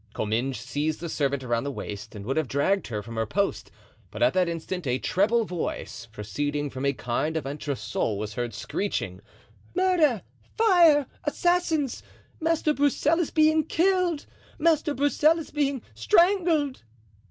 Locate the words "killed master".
13.63-14.95